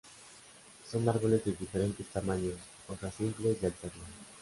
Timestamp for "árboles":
1.07-1.45